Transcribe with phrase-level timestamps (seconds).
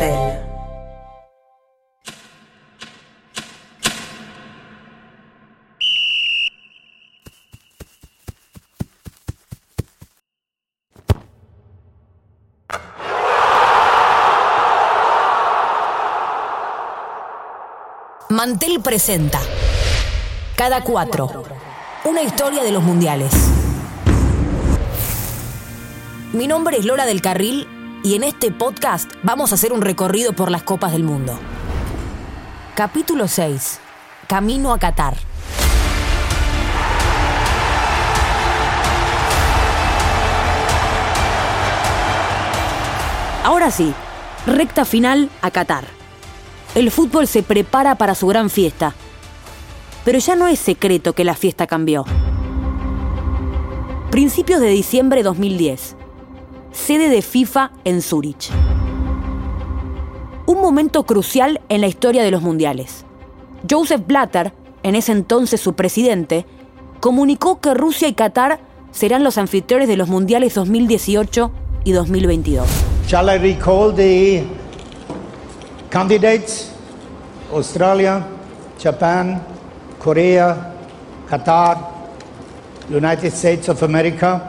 [0.00, 0.40] Mantel.
[18.82, 19.38] Presenta
[20.56, 21.44] Cada cuatro.
[22.04, 23.30] Una historia de los mundiales.
[26.32, 30.32] Mi nombre es Lola del Carril y en este podcast vamos a hacer un recorrido
[30.32, 31.38] por las copas del mundo.
[32.74, 33.78] Capítulo 6.
[34.26, 35.16] Camino a Qatar.
[43.44, 43.92] Ahora sí,
[44.46, 45.84] recta final a Qatar.
[46.74, 48.94] El fútbol se prepara para su gran fiesta.
[50.04, 52.04] Pero ya no es secreto que la fiesta cambió.
[54.10, 55.99] Principios de diciembre de 2010
[56.90, 58.50] sede de FIFA en Zúrich.
[60.46, 63.04] Un momento crucial en la historia de los mundiales.
[63.70, 66.46] Joseph Blatter, en ese entonces su presidente,
[66.98, 68.58] comunicó que Rusia y Qatar
[68.90, 71.52] serán los anfitriones de los mundiales 2018
[71.84, 72.66] y 2022.
[73.06, 74.42] Shall I recall the
[75.90, 76.72] candidates?
[77.54, 78.26] Australia,
[78.82, 79.40] Japan,
[80.02, 80.74] Korea,
[81.30, 81.88] Qatar,
[82.90, 84.42] United States of America.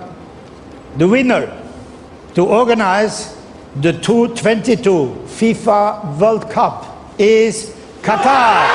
[0.98, 1.61] The winner
[2.34, 3.36] to organize
[3.82, 6.86] the 2022 FIFA World Cup
[7.18, 8.68] is Qatar.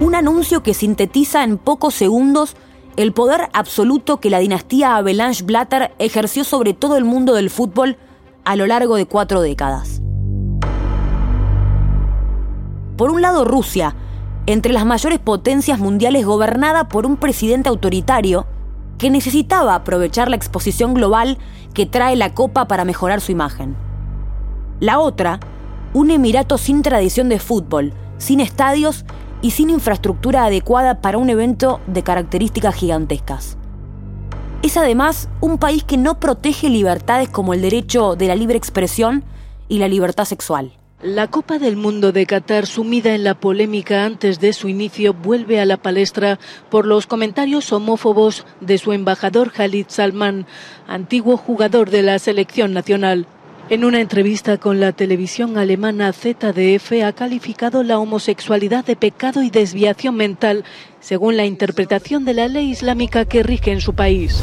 [0.00, 2.56] Un anuncio que sintetiza en pocos segundos
[2.96, 7.96] el poder absoluto que la dinastía Avalanche Blatter ejerció sobre todo el mundo del fútbol
[8.44, 10.00] a lo largo de cuatro décadas.
[12.96, 13.94] Por un lado, Rusia,
[14.46, 18.46] entre las mayores potencias mundiales gobernada por un presidente autoritario,
[18.98, 21.38] que necesitaba aprovechar la exposición global
[21.74, 23.76] que trae la Copa para mejorar su imagen.
[24.80, 25.40] La otra,
[25.92, 29.04] un emirato sin tradición de fútbol, sin estadios
[29.42, 33.56] y sin infraestructura adecuada para un evento de características gigantescas.
[34.62, 39.24] Es además un país que no protege libertades como el derecho de la libre expresión
[39.68, 40.72] y la libertad sexual.
[41.02, 45.60] La Copa del Mundo de Qatar, sumida en la polémica antes de su inicio, vuelve
[45.60, 46.38] a la palestra
[46.70, 50.46] por los comentarios homófobos de su embajador Khalid Salman,
[50.86, 53.26] antiguo jugador de la selección nacional.
[53.68, 59.50] En una entrevista con la televisión alemana ZDF ha calificado la homosexualidad de pecado y
[59.50, 60.64] desviación mental,
[61.00, 64.42] según la interpretación de la ley islámica que rige en su país.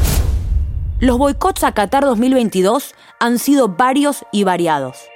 [0.99, 5.12] Los boicots a Qatar 2022 han sido varios y variados.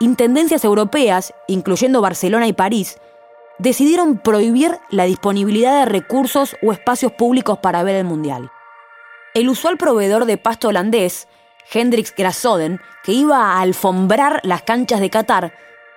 [0.00, 2.98] Intendencias europeas, incluyendo Barcelona y París,
[3.58, 8.50] decidieron prohibir la disponibilidad de recursos o espacios públicos para ver el Mundial.
[9.34, 11.28] El usual proveedor de pasto holandés,
[11.72, 15.54] Hendrix Grasoden, que iba a alfombrar las canchas de Qatar,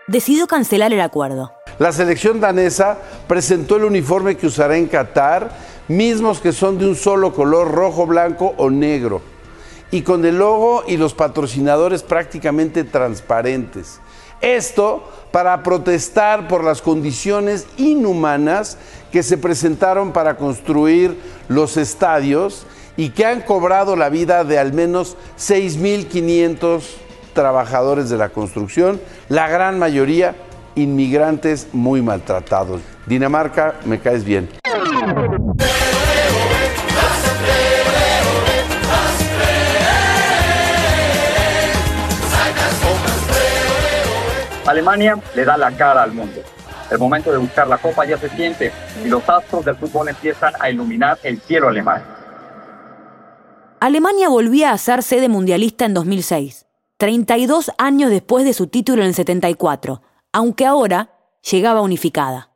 [0.08, 1.54] decidió cancelar el acuerdo.
[1.80, 5.52] La selección danesa presentó el uniforme que usará en Qatar,
[5.88, 9.22] mismos que son de un solo color, rojo, blanco o negro
[9.92, 14.00] y con el logo y los patrocinadores prácticamente transparentes.
[14.42, 18.78] Esto para protestar por las condiciones inhumanas
[19.12, 21.18] que se presentaron para construir
[21.48, 22.66] los estadios
[22.98, 26.84] y que han cobrado la vida de al menos 6.500
[27.34, 29.00] trabajadores de la construcción,
[29.30, 30.36] la gran mayoría
[30.76, 32.82] inmigrantes muy maltratados.
[33.06, 34.50] Dinamarca, me caes bien.
[44.68, 46.42] Alemania le da la cara al mundo.
[46.92, 48.72] El momento de buscar la copa ya se siente
[49.04, 52.04] y los astros del fútbol empiezan a iluminar el cielo alemán.
[53.80, 56.66] Alemania volvía a ser sede mundialista en 2006,
[56.98, 60.02] 32 años después de su título en el 74,
[60.34, 61.12] aunque ahora
[61.50, 62.52] llegaba unificada.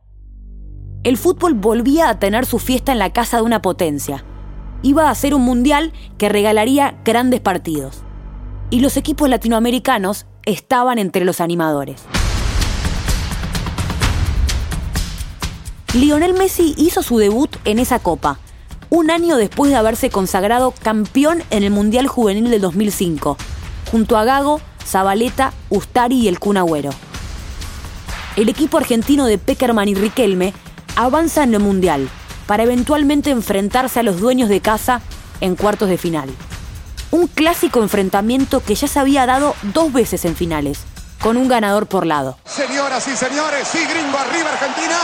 [1.04, 4.26] El fútbol volvía a tener su fiesta en la casa de una potencia.
[4.82, 8.04] Iba a ser un mundial que regalaría grandes partidos.
[8.70, 12.02] Y los equipos latinoamericanos estaban entre los animadores.
[15.94, 18.40] Lionel Messi hizo su debut en esa copa,
[18.90, 23.38] un año después de haberse consagrado campeón en el Mundial Juvenil del 2005,
[23.92, 26.92] junto a Gago, Zabaleta, Ustari y el Kun Agüero.
[28.38, 30.54] El equipo argentino de Peckerman y Riquelme
[30.96, 32.08] avanza en el Mundial
[32.48, 35.02] para eventualmente enfrentarse a los dueños de casa
[35.42, 36.30] en cuartos de final
[37.12, 40.80] un clásico enfrentamiento que ya se había dado dos veces en finales,
[41.22, 42.38] con un ganador por lado.
[42.46, 44.98] Señoras y señores, sí, gringo, arriba Argentina.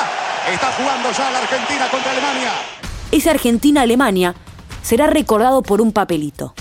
[0.51, 2.51] Está jugando ya la Argentina contra Alemania.
[3.12, 4.36] Esa Argentina-Alemania
[4.81, 6.54] será recordado por un papelito.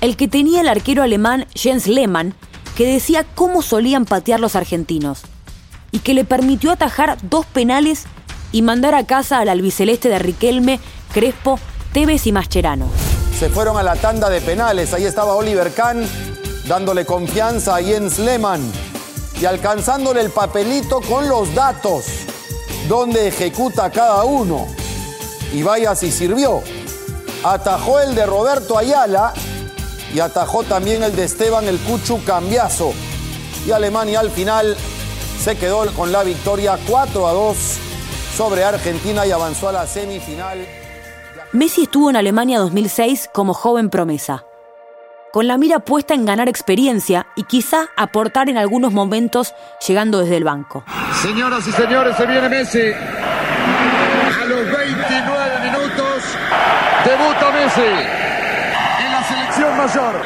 [0.00, 2.34] el que tenía el arquero alemán Jens Lehmann,
[2.76, 5.22] que decía cómo solían patear los argentinos,
[5.90, 8.04] y que le permitió atajar dos penales
[8.52, 10.80] y mandar a casa al albiceleste de Riquelme,
[11.12, 11.58] Crespo,
[11.92, 12.88] Tevez y Mascherano.
[13.40, 16.06] Se fueron a la tanda de penales, ahí estaba Oliver Kahn
[16.68, 18.60] dándole confianza a Jens Lehmann
[19.40, 22.04] y alcanzándole el papelito con los datos,
[22.86, 24.66] donde ejecuta cada uno.
[25.54, 26.62] Y vaya si sirvió.
[27.42, 29.32] Atajó el de Roberto Ayala
[30.14, 32.92] y atajó también el de Esteban el Cuchu Cambiazo.
[33.66, 34.76] Y Alemania al final
[35.42, 37.56] se quedó con la victoria 4 a 2
[38.36, 40.79] sobre Argentina y avanzó a la semifinal.
[41.52, 44.44] Messi estuvo en Alemania 2006 como joven promesa,
[45.32, 49.54] con la mira puesta en ganar experiencia y quizá aportar en algunos momentos
[49.86, 50.84] llegando desde el banco.
[51.22, 52.92] Señoras y señores, se viene Messi.
[54.40, 56.22] A los 29 minutos
[57.04, 58.20] debuta Messi
[59.30, 60.22] selección mayor.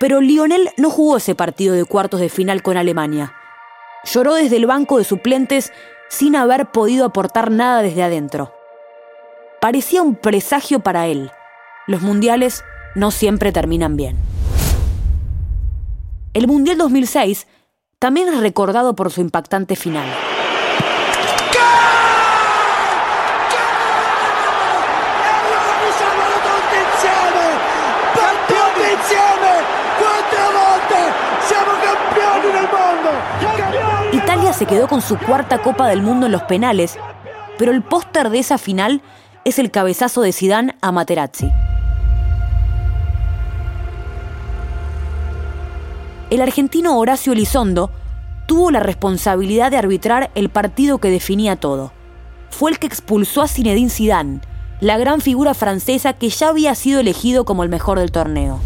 [0.00, 3.34] Pero Lionel no jugó ese partido de cuartos de final con Alemania.
[4.04, 5.72] Lloró desde el banco de suplentes
[6.08, 8.52] sin haber podido aportar nada desde adentro.
[9.64, 11.30] Parecía un presagio para él.
[11.86, 12.62] Los mundiales
[12.94, 14.18] no siempre terminan bien.
[16.34, 17.46] El Mundial 2006
[17.98, 20.04] también es recordado por su impactante final.
[34.12, 36.98] Italia se quedó con su cuarta Copa del Mundo en los penales,
[37.56, 39.00] pero el póster de esa final
[39.44, 41.50] es el cabezazo de Zidane a Materazzi.
[46.30, 47.90] El argentino Horacio Elizondo
[48.46, 51.92] tuvo la responsabilidad de arbitrar el partido que definía todo.
[52.50, 54.40] Fue el que expulsó a Zinedine Zidane,
[54.80, 58.60] la gran figura francesa que ya había sido elegido como el mejor del torneo.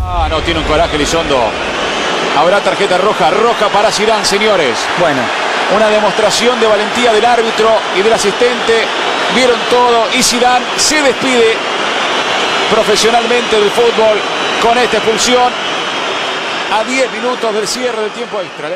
[0.00, 1.38] Ah, no, tiene un coraje Elizondo.
[2.36, 4.78] Habrá tarjeta roja, roja para Zidane, señores.
[4.98, 5.20] Bueno,
[5.74, 9.03] una demostración de valentía del árbitro y del asistente.
[9.34, 11.54] Vieron todo y Zidane se despide
[12.70, 14.18] profesionalmente del fútbol
[14.62, 15.52] con esta expulsión.
[16.72, 18.68] A 10 minutos del cierre del tiempo extra.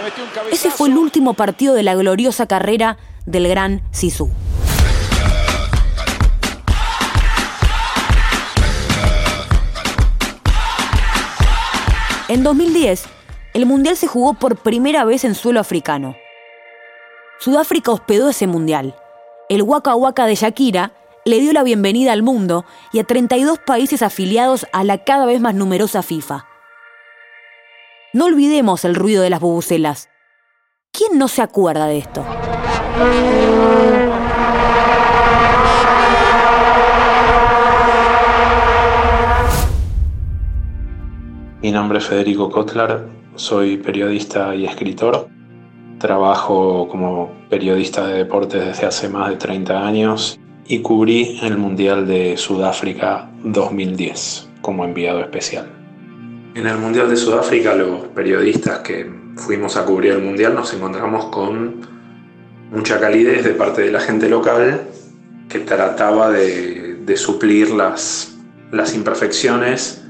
[0.53, 2.97] Ese fue el último partido de la gloriosa carrera
[3.27, 4.31] del gran Sisu.
[12.29, 13.05] En 2010,
[13.55, 16.15] el Mundial se jugó por primera vez en suelo africano.
[17.41, 18.95] Sudáfrica hospedó ese Mundial.
[19.49, 20.93] El Waka Waka de Shakira
[21.25, 25.41] le dio la bienvenida al mundo y a 32 países afiliados a la cada vez
[25.41, 26.47] más numerosa FIFA.
[28.13, 30.11] No olvidemos el ruido de las bubucelas.
[30.93, 32.27] ¿Quién no se acuerda de esto?
[41.63, 45.38] Mi nombre es Federico Kotlar, soy periodista y escritor.
[45.99, 52.07] Trabajo como periodista de deportes desde hace más de 30 años y cubrí el Mundial
[52.07, 55.67] de Sudáfrica 2010 como enviado especial.
[56.55, 61.27] En el Mundial de Sudáfrica los periodistas que fuimos a cubrir el Mundial nos encontramos
[61.27, 61.81] con
[62.71, 64.83] mucha calidez de parte de la gente local
[65.49, 68.37] que trataba de, suplir las,
[68.71, 70.05] las imperfecciones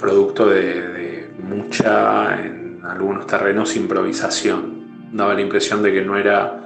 [0.00, 4.79] producto de, mucha, en algunos terrenos, improvisación.
[5.12, 6.60] Daba la impresión de que no era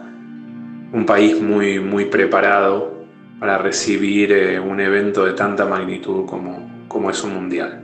[0.93, 3.05] un país muy, muy preparado
[3.41, 7.83] para recibir eh, un evento de tanta magnitud como, como es un mundial.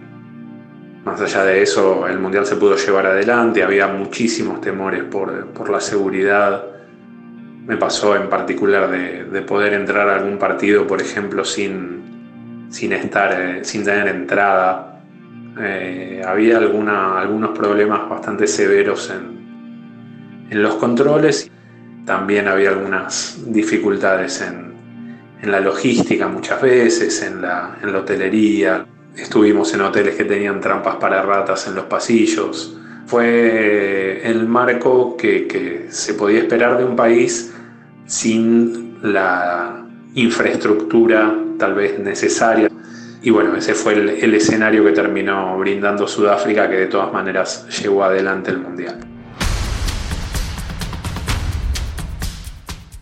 [1.05, 5.81] Más allá de eso, el mundial se pudo llevar adelante, había muchísimos temores por, la
[5.81, 6.65] seguridad.
[7.67, 13.33] Me pasó en particular de, poder entrar a algún partido, por ejemplo, sin, sin, estar,
[13.41, 14.91] eh, sin tener entrada
[15.59, 19.40] eh, había algunos problemas bastante severos en,
[20.51, 21.51] los controles.
[22.05, 24.71] También había algunas dificultades en,
[25.43, 28.87] la logística muchas veces, en la, hotelería.
[29.17, 32.77] Estuvimos en hoteles que tenían trampas para ratas en los pasillos.
[33.07, 37.55] Fue el marco que, se podía esperar de un país
[38.07, 42.71] sin la infraestructura tal vez necesaria
[43.23, 48.05] y bueno, ese fue el, escenario que terminó brindando Sudáfrica, que de todas maneras llevó
[48.05, 49.10] adelante el Mundial.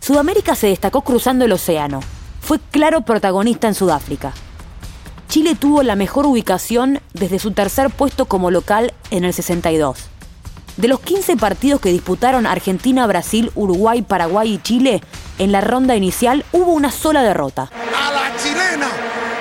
[0.09, 2.01] Sudamérica se destacó cruzando el océano.
[2.41, 4.33] Fue claro protagonista en Sudáfrica.
[5.29, 10.07] Chile tuvo la mejor ubicación desde su tercer puesto como local en el 62.
[10.79, 15.03] De los 15 partidos que disputaron Argentina, Brasil, Uruguay, Paraguay y Chile,
[15.39, 17.65] en la ronda inicial hubo una sola derrota.
[17.95, 18.89] A la chilena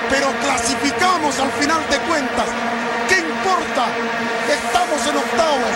[0.10, 2.48] pero clasificamos al final de cuentas.
[3.08, 3.88] ¿Qué importa?
[4.52, 5.76] Estamos en octavos,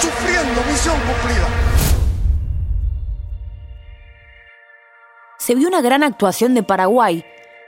[0.00, 1.61] sufriendo misión cumplida.
[5.44, 7.24] Se vio una gran actuación de Paraguay,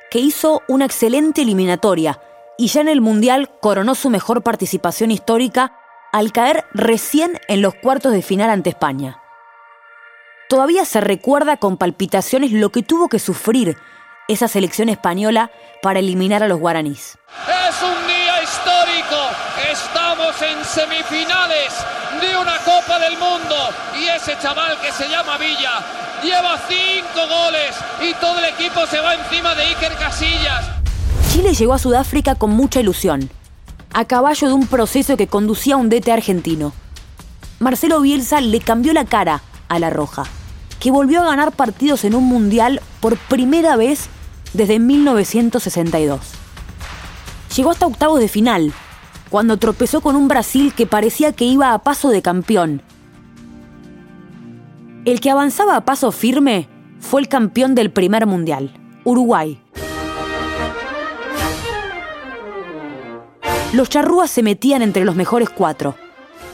[0.08, 2.20] que hizo una excelente eliminatoria
[2.56, 5.76] y ya en el Mundial coronó su mejor participación histórica
[6.12, 9.20] al caer recién en los cuartos de final ante España.
[10.48, 13.76] Todavía se recuerda con palpitaciones lo que tuvo que sufrir
[14.28, 15.50] esa selección española
[15.82, 17.18] para eliminar a los guaraníes.
[17.48, 18.84] Es un día histórico.
[20.40, 21.72] En semifinales
[22.20, 23.54] de una Copa del Mundo.
[23.98, 25.80] Y ese chaval que se llama Villa
[26.24, 30.64] lleva cinco goles y todo el equipo se va encima de Iker Casillas.
[31.30, 33.30] Chile llegó a Sudáfrica con mucha ilusión,
[33.92, 36.72] a caballo de un proceso que conducía a un DT argentino.
[37.60, 40.24] Marcelo Bielsa le cambió la cara a la Roja,
[40.80, 44.08] que volvió a ganar partidos en un mundial por primera vez
[44.52, 46.20] desde 1962.
[47.56, 48.72] Llegó hasta octavos de final,
[49.30, 52.82] cuando tropezó con un Brasil que parecía que iba a paso de campeón.
[55.04, 58.72] El que avanzaba a paso firme fue el campeón del primer mundial,
[59.04, 59.60] Uruguay.
[63.74, 65.96] Los charrúas se metían entre los mejores cuatro.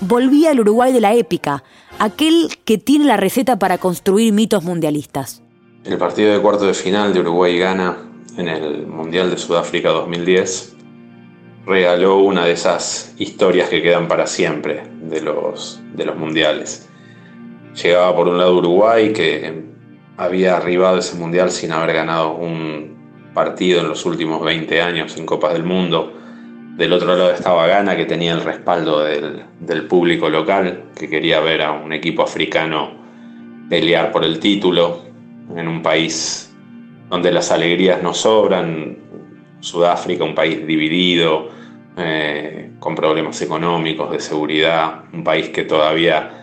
[0.01, 1.63] Volvía el Uruguay de la épica,
[1.99, 5.43] aquel que tiene la receta para construir mitos mundialistas.
[5.85, 7.99] El partido de cuarto de final de Uruguay gana
[8.37, 10.77] en el Mundial de Sudáfrica 2010
[11.67, 16.89] regaló una de esas historias que quedan para siempre de los, de los mundiales.
[17.83, 19.63] Llegaba por un lado Uruguay, que
[20.17, 25.27] había arribado ese mundial sin haber ganado un partido en los últimos 20 años en
[25.27, 26.13] Copas del Mundo.
[26.77, 31.41] Del otro lado estaba Ghana, que tenía el respaldo del, del público local, que quería
[31.41, 32.99] ver a un equipo africano
[33.69, 35.03] pelear por el título
[35.57, 36.53] en un país
[37.09, 38.97] donde las alegrías no sobran,
[39.61, 41.49] Sudáfrica, un país dividido,
[41.97, 46.41] eh, con problemas económicos, de seguridad, un país que todavía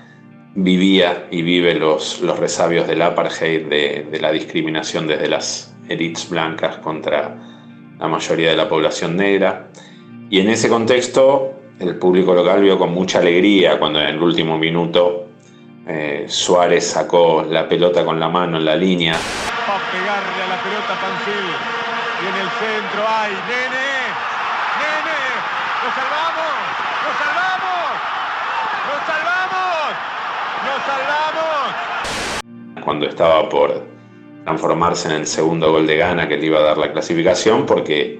[0.55, 6.77] vivía y vive los, los resabios del apartheid, de, la discriminación desde las élites blancas
[6.77, 7.35] contra
[7.97, 9.67] la mayoría de la población negra.
[10.29, 14.57] Y en ese contexto, el público local vio con mucha alegría cuando en el último
[14.57, 15.27] minuto
[15.87, 19.13] eh, Suárez sacó la pelota con la mano en la línea.
[19.91, 21.76] Pegarle a la pelota.
[22.19, 24.09] Y en el centro hay Nene.
[24.81, 25.19] Nene.
[25.83, 26.55] ¡Lo salvamos!
[27.05, 27.85] ¡Lo salvamos!
[28.89, 29.85] ¡Lo salvamos!
[30.65, 32.83] ¡Lo salvamos!
[32.83, 33.85] Cuando estaba por
[34.45, 38.19] transformarse en el segundo gol de Gana que le iba a dar la clasificación porque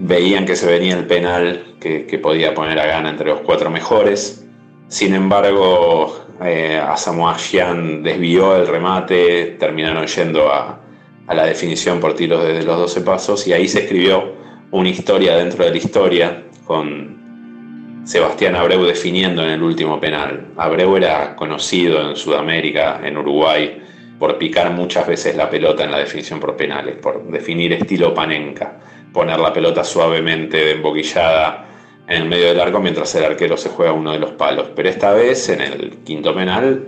[0.00, 4.44] veían que se venía el penal que, podía poner a Gana entre los cuatro mejores.
[4.88, 10.80] Sin embargo, eh, Asamoah Gyan desvió el remate, terminaron yendo a,
[11.26, 14.32] a, la definición por tiros desde los 12 pasos y ahí se escribió
[14.70, 20.48] una historia dentro de la historia con Sebastián Abreu definiendo en el último penal.
[20.56, 23.80] Abreu era conocido en Sudamérica, en Uruguay,
[24.18, 28.78] por picar muchas veces la pelota en la definición por penales, por definir estilo panenca,
[29.12, 31.66] poner la pelota suavemente emboquillada
[32.06, 34.68] en el medio del arco mientras el arquero se juega uno de los palos.
[34.74, 36.84] Pero esta vez, en el quinto penal,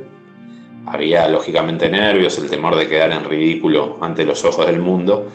[0.87, 5.28] había lógicamente nervios, el temor de quedar en ridículo ante los ojos del mundo.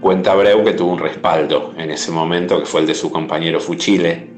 [0.00, 3.60] Cuenta Breu que tuvo un respaldo en ese momento, que fue el de su compañero
[3.60, 4.28] Fuchile,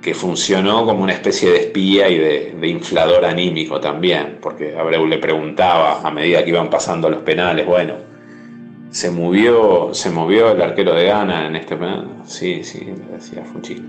[0.00, 5.06] que funcionó como una especie de espía y de, de inflador anímico también, porque Abreu
[5.06, 7.94] le preguntaba a medida que iban pasando los penales, bueno,
[8.90, 12.08] se movió, se movió el arquero de Gana en este penal.
[12.24, 13.82] Sí, sí, le decía Fuchile.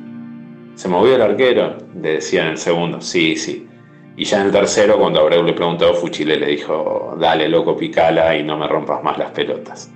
[0.75, 3.67] Se movió el arquero, le decía en el segundo, sí, sí.
[4.17, 8.35] Y ya en el tercero, cuando Abreu le preguntó, Fuchile le dijo, dale loco, picala
[8.35, 9.89] y no me rompas más las pelotas.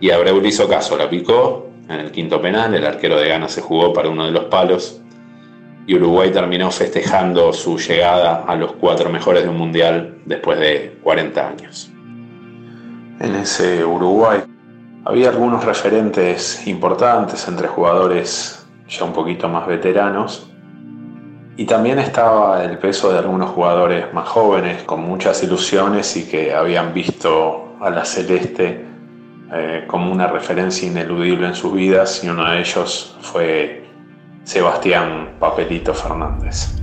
[0.00, 3.48] Y Abreu le hizo caso, la picó en el quinto penal, el arquero de Gana
[3.48, 5.00] se jugó para uno de los palos
[5.86, 10.96] y Uruguay terminó festejando su llegada a los cuatro mejores de un mundial después de
[11.02, 11.90] 40 años
[13.20, 14.42] en ese Uruguay.
[15.04, 20.51] Había algunos referentes importantes entre jugadores ya un poquito más veteranos
[21.56, 26.54] y también estaba el peso de algunos jugadores más jóvenes con muchas ilusiones y que
[26.54, 28.80] habían visto a la celeste
[29.52, 33.84] eh, como una referencia ineludible en sus vidas y uno de ellos fue
[34.44, 36.80] Sebastián Papelito Fernández.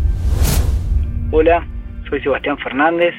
[1.31, 1.65] Hola,
[2.07, 3.15] soy Sebastián Fernández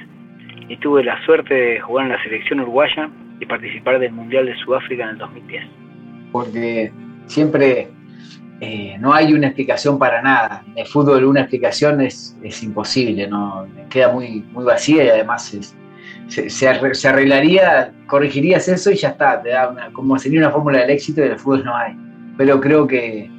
[0.68, 4.56] y tuve la suerte de jugar en la selección uruguaya y participar del Mundial de
[4.58, 5.64] Sudáfrica en el 2010.
[6.30, 6.92] Porque
[7.26, 7.88] siempre
[8.60, 10.62] eh, no hay una explicación para nada.
[10.68, 13.66] En el fútbol una explicación es, es imposible, ¿no?
[13.88, 15.74] queda muy, muy vacía y además es,
[16.28, 16.68] se,
[17.08, 21.24] arreglaría, corregirías eso y ya está, te da una, como sería una fórmula del éxito
[21.24, 21.96] y del fútbol no hay.
[22.36, 23.30] Pero creo que,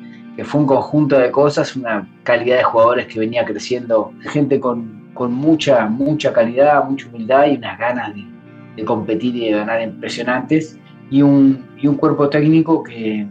[0.43, 4.99] fue un conjunto de cosas, una calidad de jugadores que venía creciendo, gente con,
[5.29, 10.79] mucha, mucha calidad, mucha humildad y unas ganas de, competir y de ganar impresionantes,
[11.11, 13.27] y un, y un cuerpo técnico que,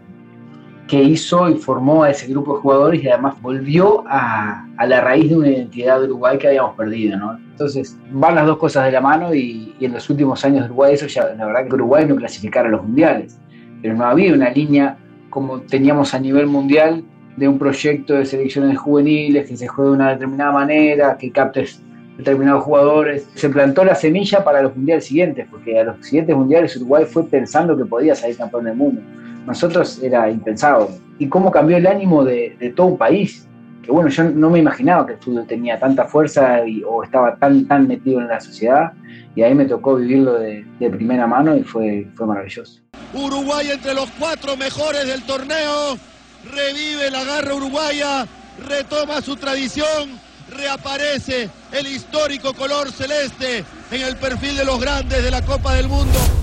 [0.90, 5.30] que hizo y formó a ese grupo de jugadores y además volvió a, la raíz
[5.30, 7.38] de una identidad de Uruguay que habíamos perdido, ¿no?
[7.52, 10.94] Entonces van las dos cosas de la mano y, en los últimos años de Uruguay
[10.94, 13.38] eso ya, la verdad que Uruguay no clasificara a los mundiales,
[13.80, 14.99] pero no había una línea
[15.30, 17.04] como teníamos a nivel mundial
[17.37, 21.80] de un proyecto de selecciones juveniles que se juegue de una determinada manera, que captes
[22.18, 23.28] determinados jugadores.
[23.37, 27.25] Se plantó la semilla para los mundiales siguientes, porque a los siguientes mundiales Uruguay fue
[27.26, 29.00] pensando que podía salir campeón del mundo
[29.47, 30.90] nosotros era impensado.
[31.18, 33.47] Y cómo cambió el ánimo de, todo un país.
[33.82, 37.66] Que bueno, yo no me imaginaba que el fútbol tenía tanta fuerza o estaba tan,
[37.66, 38.92] tan metido en la sociedad.
[39.35, 42.80] Y ahí me tocó vivirlo de, primera mano y fue, fue maravilloso.
[43.14, 45.97] Uruguay entre los cuatro mejores del torneo.
[46.44, 48.26] Revive la garra uruguaya,
[48.66, 50.09] retoma su tradición,
[50.56, 55.88] reaparece el histórico color celeste en el perfil de los grandes de la Copa del
[55.88, 56.39] Mundo.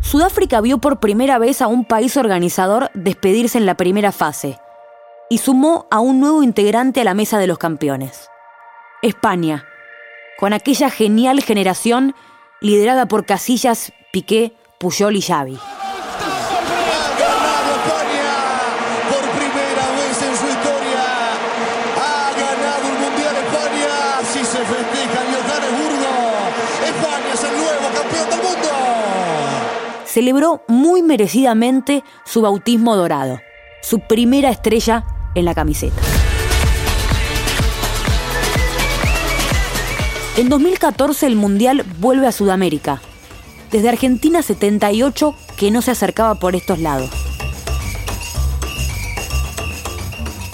[0.00, 4.58] Sudáfrica vio por primera vez a un país organizador despedirse en la primera fase
[5.28, 8.30] y sumó a un nuevo integrante a la mesa de los campeones.
[9.02, 9.66] España,
[10.38, 12.14] con aquella genial generación
[12.60, 15.58] liderada por Casillas, Piqué, Puyol y Xavi.
[30.18, 33.38] Celebró muy merecidamente su bautismo dorado,
[33.82, 35.04] su primera estrella
[35.36, 35.94] en la camiseta.
[40.36, 43.00] En 2014 el Mundial vuelve a Sudamérica.
[43.70, 47.10] Desde Argentina 78 que no se acercaba por estos lados.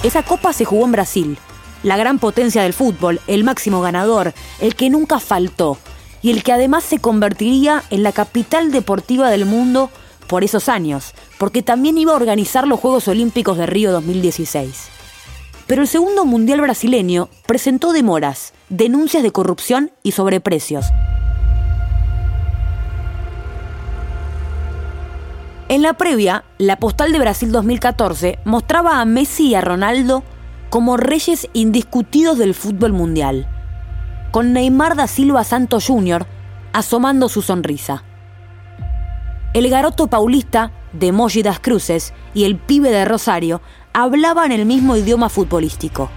[0.03, 1.39] Esa copa se jugó en Brasil,
[1.83, 5.79] la gran potencia del fútbol, el máximo ganador, el que nunca faltó,
[6.25, 9.91] y el que además se convertiría en la capital deportiva del mundo
[10.27, 14.89] por esos años, porque también iba a organizar los Juegos Olímpicos de Río 2016.
[15.67, 20.87] Pero el segundo Mundial brasileño presentó demoras, denuncias de corrupción y sobreprecios.
[25.69, 30.25] En la previa, la postal de Brasil 2014 mostraba a Messi y a Ronaldo
[30.71, 33.47] como reyes indiscutidos del fútbol mundial
[34.35, 36.27] con Neymar da Silva Santos Jr.
[36.73, 38.03] asomando su sonrisa.
[39.53, 43.61] El garoto paulista de Moji das Cruces y el pibe de Rosario
[43.93, 46.11] hablaban el mismo idioma futbolístico.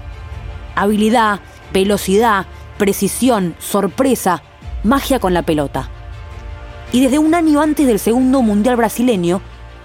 [0.76, 2.48] Habilidad, velocidad,
[2.80, 4.42] precisión, sorpresa,
[4.84, 5.88] magia con la pelota.
[6.92, 9.42] Y desde un año antes del segundo Mundial brasileño,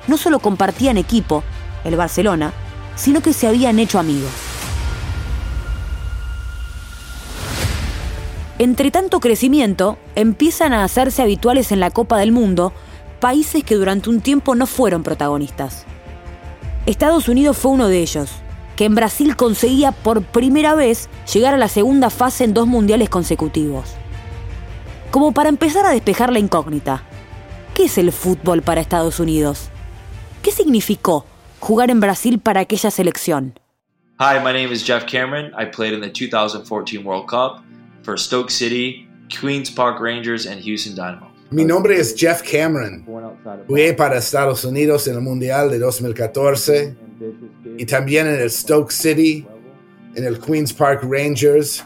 [0.09, 1.45] no solo compartían equipo,
[1.85, 2.55] el Barcelona,
[2.95, 4.52] sino que se habían hecho amigos.
[8.63, 12.73] Entre tanto crecimiento, empiezan a hacerse habituales en la Copa del Mundo
[13.19, 15.85] países que durante un tiempo no fueron protagonistas.
[16.87, 18.31] Estados Unidos fue uno de ellos,
[18.77, 23.11] que en Brasil conseguía por primera vez llegar a la segunda fase en dos mundiales
[23.11, 23.97] consecutivos.
[25.11, 27.03] Como para empezar a despejar la incógnita,
[27.75, 29.71] ¿qué es el fútbol para Estados Unidos?
[30.41, 31.27] ¿Qué significó
[31.59, 33.59] jugar en Brasil para aquella selección?
[34.21, 35.47] Hi, my name is Jeff Cameron.
[35.61, 37.65] I played in the 2014 World Cup
[38.05, 41.31] for Stoke City, Queens Park Rangers and Houston Dynamo.
[41.51, 43.05] Mi nombre es Jeff Cameron.
[43.67, 46.97] Jugué para Estados Unidos en el Mundial de 2014
[47.77, 49.47] y también en el Stoke City,
[50.15, 51.85] en el Queens Park Rangers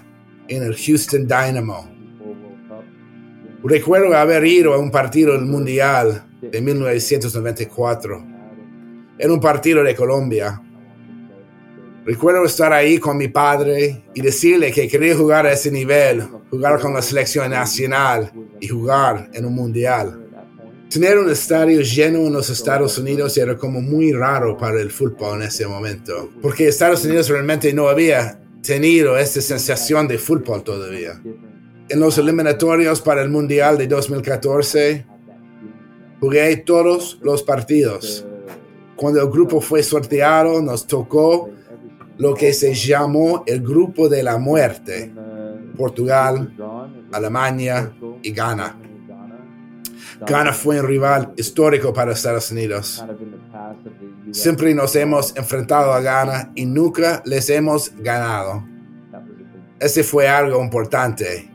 [0.48, 1.90] en el Houston Dynamo.
[3.64, 8.24] Recuerdo haber ido a un partido del Mundial de 1994.
[9.18, 10.62] Era un partido de Colombia
[12.06, 16.78] Recuerdo estar ahí con mi padre y decirle que quería jugar a ese nivel, jugar
[16.78, 20.24] con la selección nacional y jugar en un mundial.
[20.88, 25.42] Tener un estadio lleno en los Estados Unidos era como muy raro para el fútbol
[25.42, 31.20] en ese momento, porque Estados Unidos realmente no había tenido esta sensación de fútbol todavía.
[31.88, 35.04] En los eliminatorios para el Mundial de 2014,
[36.20, 38.24] jugué todos los partidos.
[38.94, 41.50] Cuando el grupo fue sorteado, nos tocó
[42.18, 45.12] lo que se llamó el Grupo de la Muerte,
[45.76, 46.52] Portugal,
[47.12, 48.78] Alemania y Ghana.
[50.26, 53.04] Ghana fue un rival histórico para Estados Unidos.
[54.30, 58.64] Siempre nos hemos enfrentado a Ghana y nunca les hemos ganado.
[59.78, 61.50] Ese fue algo importante.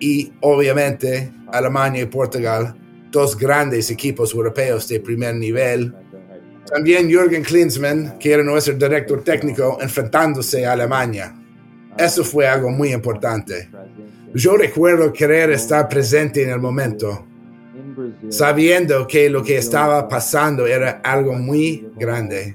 [0.00, 2.74] y obviamente Alemania y Portugal,
[3.12, 5.94] dos grandes equipos europeos de primer nivel.
[6.66, 11.34] También Jürgen Klinsmann, que era nuestro director técnico, enfrentándose a Alemania.
[11.96, 13.68] Eso fue algo muy importante.
[14.34, 17.26] Yo recuerdo querer estar presente en el momento,
[18.28, 22.54] sabiendo que lo que estaba pasando era algo muy grande.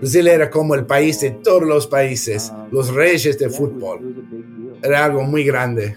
[0.00, 4.78] Brasil era como el país de todos los países, los reyes de fútbol.
[4.82, 5.96] Era algo muy grande.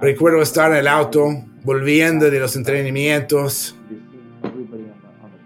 [0.00, 3.76] Recuerdo estar en el auto, volviendo de los entrenamientos.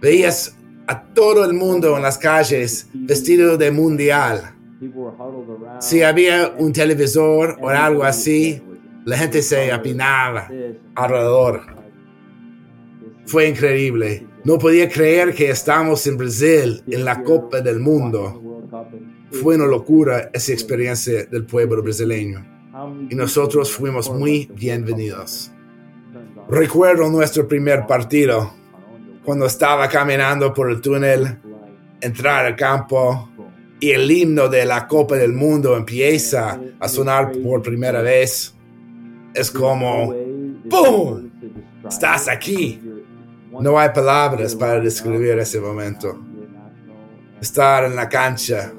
[0.03, 4.53] Veías a todo el mundo en las calles vestido de mundial.
[5.79, 8.61] Si había un televisor o algo así,
[9.05, 10.49] la gente se apinaba
[10.97, 11.61] alrededor.
[13.27, 14.27] Fue increíble.
[14.45, 18.43] No podía creer que estamos en Brasil, en la Copa del Mundo.
[19.31, 22.45] Fue una locura esa experiencia del pueblo brasileño.
[23.09, 25.53] Y nosotros fuimos muy bienvenidos.
[26.49, 28.53] Recuerdo nuestro primer partido,
[29.25, 31.39] cuando estaba caminando por el túnel,
[32.01, 33.31] entrar al campo
[33.81, 38.55] y el himno de la Copa del Mundo empieza a sonar por primera vez.
[39.35, 40.15] Es como,
[40.69, 41.31] ¡Pum!
[41.89, 42.81] Estás aquí.
[43.61, 46.21] No hay palabras para describir ese momento.
[47.41, 48.73] Estar en la cancha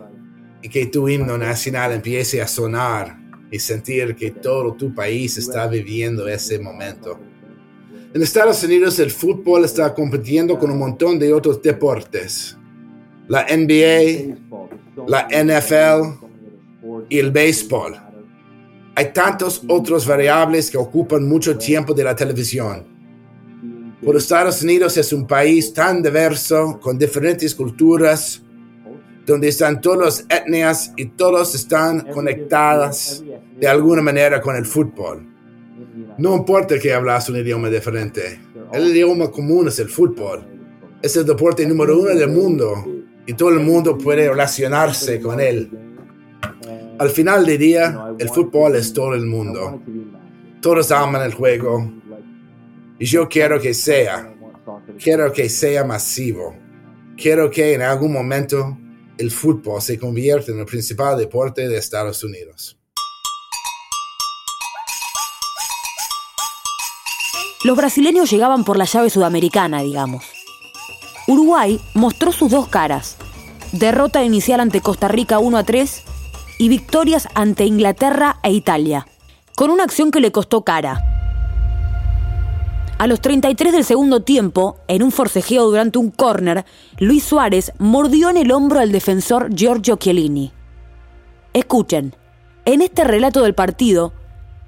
[0.61, 3.17] y que tu himno nacional empiece a sonar
[3.51, 7.19] y sentir que todo tu país está viviendo ese momento.
[8.13, 12.55] En Estados Unidos el fútbol está compitiendo con un montón de otros deportes.
[13.27, 14.35] La NBA,
[15.07, 16.27] la NFL
[17.09, 17.95] y el béisbol.
[18.93, 22.85] Hay tantos otros variables que ocupan mucho tiempo de la televisión.
[24.05, 28.43] Por Estados Unidos es un país tan diverso, con diferentes culturas,
[29.25, 29.99] donde están todas
[30.29, 33.23] las etnias y todos están conectadas
[33.59, 35.32] de alguna manera con el fútbol.
[36.17, 38.39] No importa que hablas un idioma diferente,
[38.71, 40.45] el idioma común es el fútbol.
[41.01, 42.85] Es el deporte número uno del mundo
[43.25, 45.69] y todo el mundo puede relacionarse con él.
[46.97, 49.81] Al final del día, el fútbol es todo el mundo.
[50.61, 51.91] Todos aman el juego,
[52.99, 54.33] y yo quiero que sea,
[54.97, 56.55] quiero que sea masivo.
[57.17, 58.77] Quiero que en algún momento
[59.17, 62.79] el fútbol se convierta en el principal deporte de Estados Unidos.
[67.63, 70.25] Los brasileños llegaban por la llave sudamericana, digamos.
[71.27, 73.15] Uruguay mostró sus dos caras.
[73.71, 76.03] Derrota inicial ante Costa Rica 1 a 3
[76.59, 79.07] y victorias ante Inglaterra e Italia,
[79.55, 81.01] con una acción que le costó cara.
[82.99, 86.65] A los 33 del segundo tiempo, en un forcejeo durante un córner,
[86.99, 90.51] Luis Suárez mordió en el hombro al defensor Giorgio Chiellini.
[91.53, 92.13] Escuchen,
[92.65, 94.13] en este relato del partido,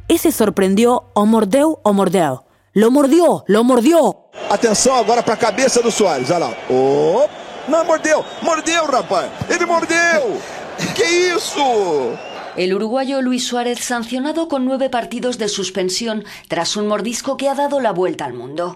[0.08, 2.45] ese sorprendió o mordeu o mordeu.
[2.76, 4.18] Lo mordió, lo mordió.
[4.50, 6.58] Atenção agora para a cabeça do Soares, olha lá.
[6.70, 7.26] Oh,
[7.70, 9.32] não mordeu, mordeu, rapaz.
[9.50, 10.42] Ele mordeu.
[10.94, 12.18] Que isso?
[12.58, 17.56] El uruguayo Luis Suárez sancionado con nueve partidos de suspensión tras un mordisco que ha
[17.56, 18.76] dado la vuelta al mundo.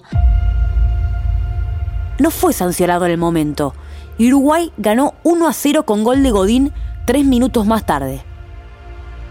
[2.19, 3.73] No fue sancionado en el momento.
[4.17, 6.73] Uruguay ganó 1 a 0 con gol de Godín
[7.05, 8.23] tres minutos más tarde.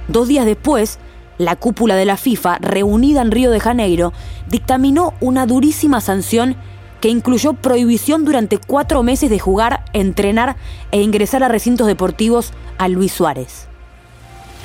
[0.08, 0.98] Dos días después,
[1.38, 4.12] la cúpula de la FIFA, reunida en Río de Janeiro,
[4.48, 6.56] dictaminó una durísima sanción
[7.00, 10.56] que incluyó prohibición durante cuatro meses de jugar, entrenar
[10.90, 13.68] e ingresar a recintos deportivos a Luis Suárez.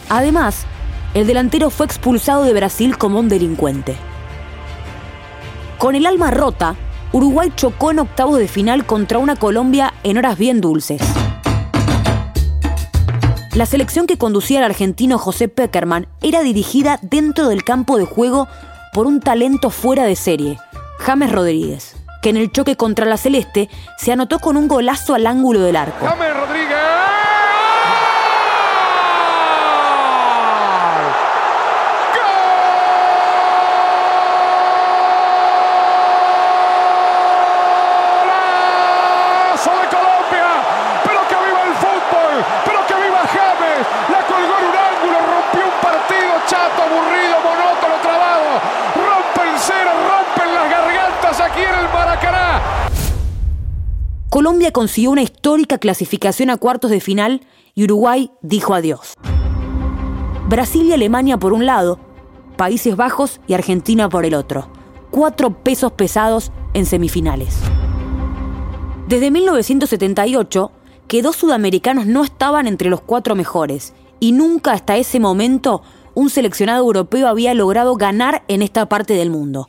[0.09, 0.65] Además,
[1.13, 3.95] el delantero fue expulsado de Brasil como un delincuente.
[5.77, 6.75] Con el alma rota,
[7.11, 11.01] Uruguay chocó en octavos de final contra una Colombia en horas bien dulces.
[13.55, 18.47] La selección que conducía el argentino José Peckerman era dirigida dentro del campo de juego
[18.93, 20.57] por un talento fuera de serie,
[20.97, 25.27] James Rodríguez, que en el choque contra la Celeste se anotó con un golazo al
[25.27, 26.03] ángulo del arco.
[38.83, 40.47] ¡Golazo de Colombia!
[41.05, 42.45] ¡Pero que viva el fútbol!
[42.65, 43.87] ¡Pero que viva James!
[44.09, 48.59] La colgó en un ángulo, rompió un partido chato, aburrido, monótono, trabado.
[48.95, 52.61] Rompen cero, rompen las gargantas aquí en el Maracaná.
[54.33, 57.41] Colombia consiguió una histórica clasificación a cuartos de final
[57.75, 59.13] y Uruguay dijo adiós.
[60.49, 61.99] Brasil y Alemania por un lado,
[62.57, 64.69] Países Bajos y Argentina por el otro.
[65.11, 67.59] Cuatro pesos pesados en semifinales.
[69.07, 70.71] Desde 1978,
[71.07, 75.83] que dos sudamericanos no estaban entre los cuatro mejores y nunca hasta ese momento
[76.15, 79.67] un seleccionado europeo había logrado ganar en esta parte del mundo.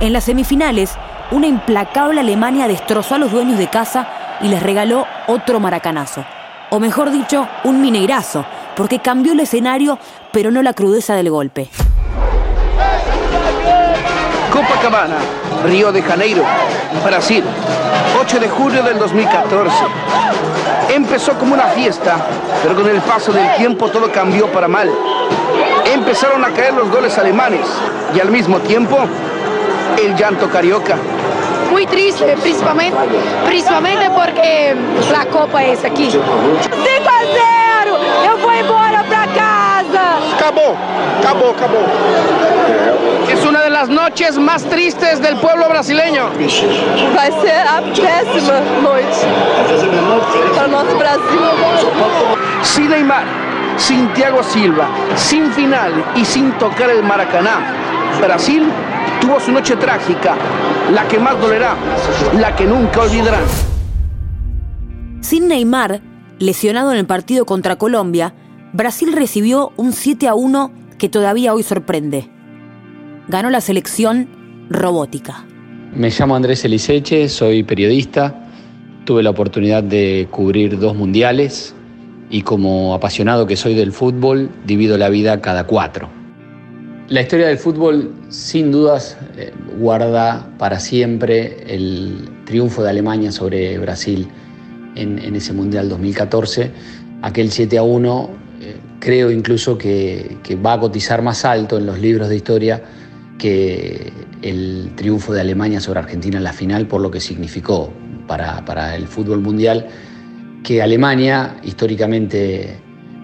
[0.00, 0.96] En las semifinales,
[1.30, 4.06] una implacable Alemania destrozó a los dueños de casa
[4.40, 6.24] y les regaló otro maracanazo.
[6.70, 8.44] O mejor dicho, un mineirazo,
[8.76, 9.98] porque cambió el escenario,
[10.32, 11.68] pero no la crudeza del golpe.
[14.52, 15.16] Copacabana,
[15.64, 16.42] Río de Janeiro,
[17.04, 17.44] Brasil,
[18.20, 19.76] 8 de julio del 2014.
[20.94, 22.16] Empezó como una fiesta,
[22.62, 24.90] pero con el paso del tiempo todo cambió para mal.
[25.84, 27.66] Empezaron a caer los goles alemanes
[28.14, 28.98] y al mismo tiempo
[30.02, 30.96] el llanto carioca.
[31.70, 32.96] Muy triste, principalmente,
[33.44, 34.74] principalmente porque
[35.12, 36.10] la copa es aquí.
[36.10, 37.20] 5 a
[37.84, 37.98] 0!
[38.24, 40.18] Eu vou embora para casa!
[40.36, 40.76] Acabó,
[41.20, 41.82] acabó, acabó.
[43.30, 46.30] Es una de las noches más tristes del pueblo brasileño.
[47.14, 49.26] Vai ser a péssima noite
[50.54, 51.40] para o nosso Brasil.
[52.62, 53.24] Sin Neymar,
[53.76, 57.74] sin Thiago Silva, sin final y sin tocar el Maracaná,
[58.20, 58.72] Brasil
[59.26, 60.36] tuvo su noche trágica,
[60.94, 61.74] la que más dolerá,
[62.38, 63.42] la que nunca olvidarán.
[65.20, 66.00] Sin Neymar,
[66.38, 68.34] lesionado en el partido contra Colombia,
[68.72, 72.30] Brasil recibió un 7 a 1 que todavía hoy sorprende.
[73.26, 74.28] Ganó la selección
[74.70, 75.44] robótica.
[75.92, 78.44] Me llamo Andrés Eliseche, soy periodista.
[79.04, 81.74] Tuve la oportunidad de cubrir dos mundiales
[82.30, 86.25] y como apasionado que soy del fútbol, divido la vida cada cuatro.
[87.08, 93.78] La historia del fútbol sin dudas eh, guarda para siempre el triunfo de Alemania sobre
[93.78, 94.26] Brasil
[94.96, 96.72] en, ese Mundial 2014.
[97.22, 102.00] Aquel 7 a 1 eh, creo incluso que, va a cotizar más alto en los
[102.00, 102.82] libros de historia
[103.38, 107.92] que el triunfo de Alemania sobre Argentina en la final por lo que significó
[108.26, 109.86] para, el fútbol mundial,
[110.64, 112.80] que Alemania, históricamente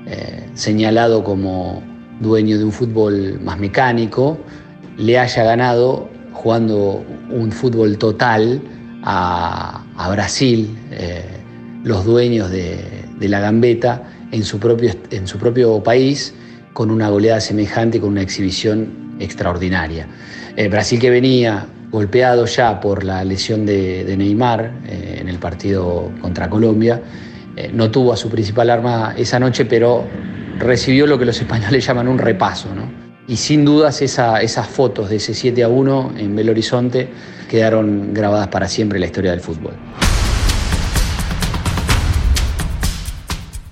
[0.07, 1.92] eh, señalado como
[2.23, 4.39] dueño de un fútbol más mecánico,
[4.97, 8.61] le haya ganado jugando un fútbol total
[9.05, 11.25] a, Brasil, eh,
[11.85, 12.85] los dueños de,
[13.21, 16.35] la gambeta, en su, propio, en su propio país,
[16.73, 20.07] con una goleada semejante, con una exhibición extraordinaria.
[20.57, 26.11] Eh, Brasil que venía golpeado ya por la lesión de, Neymar eh, en el partido
[26.21, 27.01] contra Colombia,
[27.75, 30.07] no tuvo a su principal arma esa noche, pero
[30.59, 32.69] recibió lo que los españoles llaman un repaso.
[33.29, 37.09] Y sin dudas esas fotos de ese 7 a 1 en Belo Horizonte
[37.49, 39.75] quedaron grabadas para siempre en la historia del fútbol.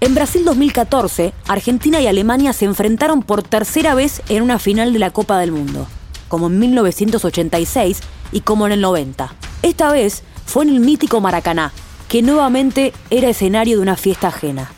[0.03, 4.99] En Brasil 2014, Argentina y Alemania se enfrentaron por tercera vez en una final de
[4.99, 5.87] la Copa del Mundo,
[6.29, 8.01] como en 1986
[8.33, 9.35] y como en el 90.
[9.63, 11.73] Esta vez fue en el mítico Maracaná,
[12.09, 14.71] que nuevamente era escenario de una fiesta ajena.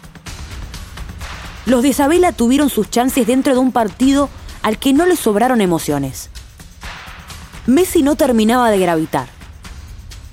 [1.67, 4.29] Los de Isabela tuvieron sus chances dentro de un partido
[4.63, 6.31] al que no le sobraron emociones.
[7.67, 9.29] Messi no terminaba de gravitar.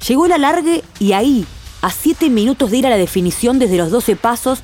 [0.08, 1.46] Llegó el alargue y ahí,
[1.82, 4.64] a 7 minutos de ir a la definición desde los 12 pasos,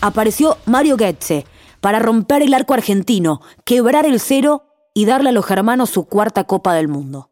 [0.00, 1.44] apareció Mario Goetze
[1.80, 6.44] para romper el arco argentino, quebrar el cero y darle a los germanos su cuarta
[6.44, 7.30] Copa del Mundo.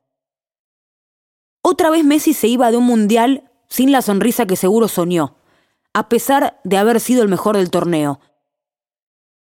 [1.62, 5.36] Otra vez Messi se iba de un mundial sin la sonrisa que seguro soñó,
[5.94, 8.20] a pesar de haber sido el mejor del torneo,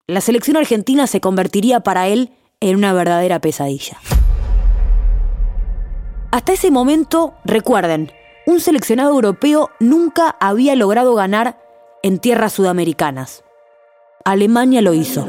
[0.08, 3.98] la selección argentina se convertiría para él en una verdadera pesadilla.
[6.32, 8.14] Hasta ese momento, recuerden,
[8.46, 11.60] un seleccionado europeo nunca había logrado ganar
[12.04, 13.44] en tierras sudamericanas.
[14.24, 15.28] Alemania lo hizo.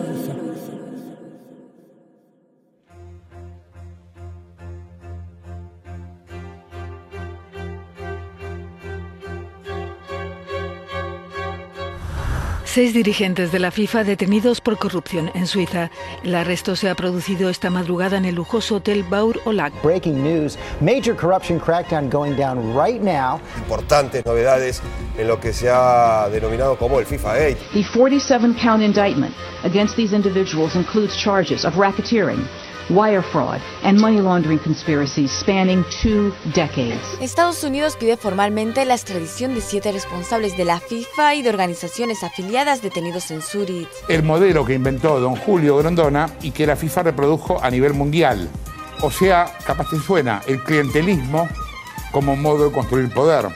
[12.79, 15.91] Seis dirigentes de la FIFA detenidos por corrupción en Suiza.
[16.23, 19.73] El arresto se ha producido esta madrugada en el lujoso hotel Baur Olag.
[19.83, 23.41] Breaking news: major corruption crackdown going down right now.
[23.57, 24.81] Importantes novedades
[25.19, 27.59] en lo que se ha denominado como el FIFA Gate.
[27.73, 32.47] The 47 count indictment against these individuals includes charges of racketeering
[32.91, 37.01] wire fraud, and money laundering conspiracies spanning two decades.
[37.21, 42.23] Estados Unidos pide formalmente la extradición de siete responsables de la FIFA y de organizaciones
[42.23, 43.89] afiliadas detenidos en Zurich.
[44.09, 48.49] El modelo que inventó don Julio Grondona y que la FIFA reprodujo a nivel mundial.
[49.03, 51.49] O sea, capaz te suena, el clientelismo
[52.11, 53.49] como modo de construir poder.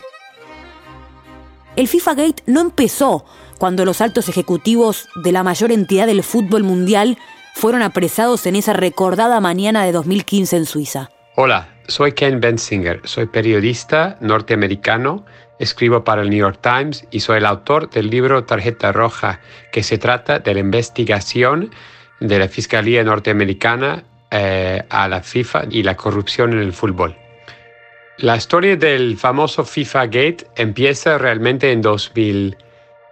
[1.74, 3.24] El FIFA Gate no empezó
[3.58, 7.16] cuando los altos ejecutivos de la mayor entidad del fútbol mundial
[7.54, 11.10] fueron apresados en esa recordada mañana de 2015 en Suiza.
[11.36, 15.24] Hola, soy Ken Bensinger, soy periodista norteamericano,
[15.58, 19.82] escribo para el New York Times y soy el autor del libro Tarjeta Roja, que
[19.82, 21.70] se trata de la investigación
[22.20, 27.16] de la Fiscalía norteamericana eh, a la FIFA y la corrupción en el fútbol.
[28.18, 31.82] La historia del famoso FIFA Gate empieza realmente en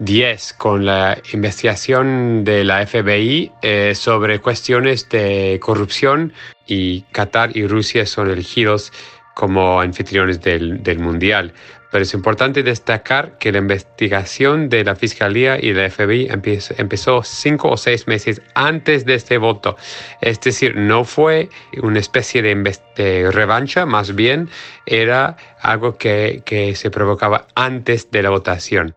[0.00, 6.32] 2010 con la investigación de la FBI eh, sobre cuestiones de corrupción
[6.66, 8.92] y Qatar y Rusia son elegidos
[9.34, 11.52] como anfitriones del, del Mundial.
[11.92, 17.68] Pero es importante destacar que la investigación de la Fiscalía y la FBI empezó, cinco
[17.68, 19.76] o seis meses antes de este voto.
[20.22, 21.50] Es decir, no fue
[21.82, 24.48] una especie de, revancha, más bien
[24.86, 28.94] era algo que, que se provocaba antes de la votación.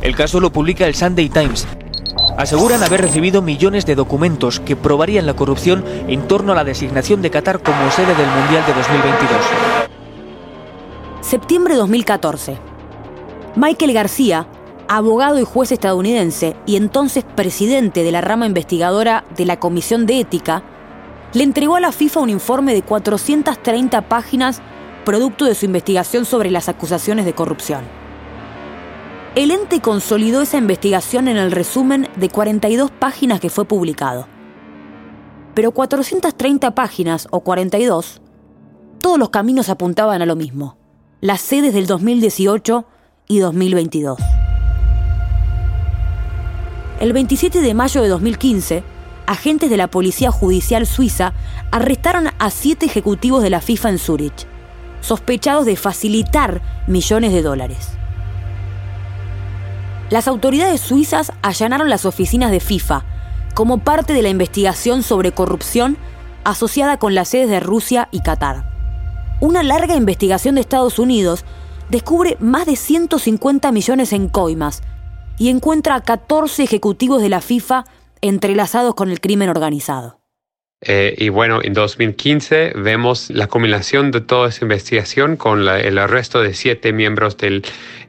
[0.00, 1.66] El caso lo publica el Sunday Times.
[2.36, 7.20] Aseguran haber recibido millones de documentos que probarían la corrupción en torno a la designación
[7.20, 9.40] de Qatar como sede del Mundial de 2022.
[11.20, 12.58] Septiembre de 2014.
[13.56, 14.46] Michael García,
[14.86, 20.20] abogado y juez estadounidense y entonces presidente de la rama investigadora de la Comisión de
[20.20, 20.62] Ética,
[21.32, 24.62] le entregó a la FIFA un informe de 430 páginas
[25.04, 27.82] producto de su investigación sobre las acusaciones de corrupción.
[29.34, 34.26] El ente consolidó esa investigación en el resumen de 42 páginas que fue publicado.
[35.54, 38.20] Pero 430 páginas o 42,
[39.00, 40.76] todos los caminos apuntaban a lo mismo
[41.20, 42.86] las sedes del 2018
[43.26, 44.18] y 2022.
[47.00, 48.84] El 27 de mayo de 2015,
[49.26, 51.32] agentes de la Policía Judicial Suiza
[51.72, 54.46] arrestaron a siete ejecutivos de la FIFA en Zúrich,
[55.00, 57.97] sospechados de facilitar millones de dólares.
[60.10, 63.04] Las autoridades suizas allanaron las oficinas de FIFA
[63.54, 65.96] como parte de la investigación sobre corrupción
[66.44, 68.78] asociada con las sedes de Rusia y Qatar
[69.40, 71.44] una larga investigación de Estados Unidos
[71.90, 74.82] descubre más de 150 millones en coimas
[75.38, 77.84] y encuentra a 14 ejecutivos de la FIFA
[78.20, 80.17] entrelazados con el crimen organizado.
[80.80, 86.40] Eh, y bueno, en 2015 vemos la combinación de toda esa investigación con el arresto
[86.40, 87.64] de siete miembros del,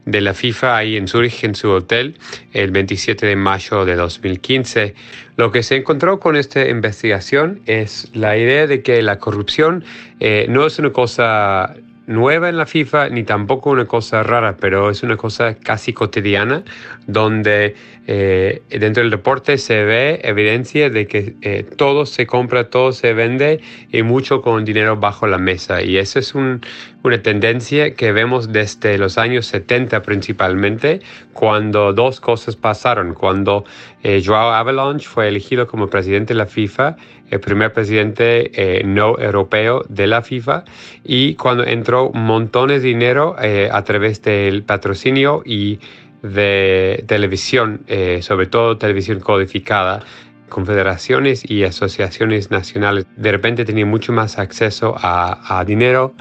[0.06, 2.16] de la FIFA ahí en Zurich, en su hotel,
[2.52, 4.94] el 27 de mayo de 2015.
[5.36, 9.84] Lo que se encontró con esta investigación es la idea de que la corrupción
[10.20, 11.74] eh, no es una cosa
[12.10, 16.64] nueva en la FIFA ni tampoco una cosa rara, pero es una cosa casi cotidiana
[17.06, 17.76] donde
[18.08, 23.12] eh, dentro del deporte se ve evidencia de que eh, todo se compra, todo se
[23.12, 23.60] vende
[23.92, 25.82] y mucho con dinero bajo la mesa.
[25.82, 31.00] Y eso es una tendencia que vemos desde los años 70 principalmente,
[31.32, 33.14] cuando dos cosas pasaron.
[33.14, 33.64] Cuando
[34.02, 36.96] eh, Joao Avalanche fue elegido como presidente de la FIFA,
[37.30, 40.64] el primer presidente no europeo de la FIFA,
[41.04, 45.78] y cuando entró montones de dinero a través del patrocinio y
[46.22, 50.00] de televisión, eh, sobre todo televisión codificada,
[50.48, 53.06] confederaciones y asociaciones nacionales.
[53.16, 56.14] De repente tenían mucho más acceso a, dinero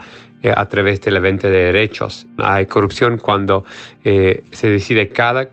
[0.43, 2.25] eh, a través de la venta de derechos.
[2.37, 3.65] Hay corrupción cuando
[4.03, 5.49] eh, se decide cada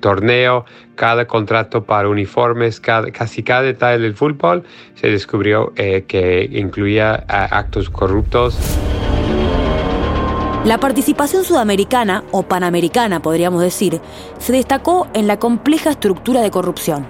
[0.00, 0.64] torneo,
[0.94, 4.64] cada contrato para uniformes, casi cada detalle del fútbol,
[4.94, 8.56] se descubrió que incluía actos corruptos.
[10.64, 13.98] La participación sudamericana, o panamericana podríamos decir,
[14.38, 17.06] se destacó en la compleja estructura de corrupción.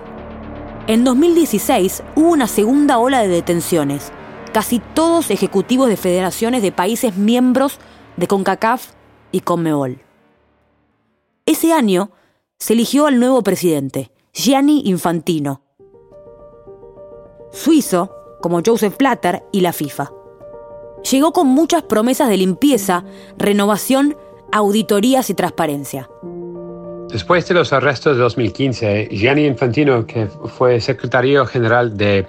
[0.87, 4.13] En 2016 hubo una segunda ola de detenciones,
[4.53, 7.79] casi todos ejecutivos de federaciones de países miembros
[8.17, 8.93] de CONCACAF
[9.33, 9.99] y CONMEBOL.
[11.47, 12.11] Ese año
[12.59, 15.63] se eligió al nuevo presidente, Gianni Infantino,
[17.53, 20.13] suizo como Joseph Platter y la FIFA.
[21.11, 23.05] Llegó con muchas promesas de limpieza,
[23.37, 24.17] renovación,
[24.53, 26.09] auditorías y transparencia.
[27.11, 32.27] Después de los arrestos de 2015, Gianni Infantino, que fue secretario general de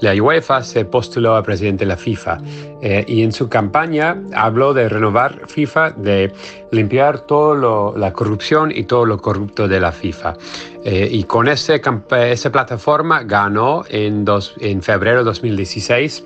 [0.00, 2.38] la UEFA, se postuló a presidente de la FIFA.
[2.80, 6.32] Eh, y en su campaña habló de renovar FIFA, de
[6.70, 10.34] limpiar toda la corrupción y todo lo corrupto de la FIFA.
[10.84, 11.80] Eh, y con ese,
[12.10, 16.24] esa plataforma ganó en, dos, en febrero de 2016